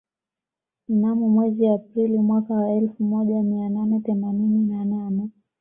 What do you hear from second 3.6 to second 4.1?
nane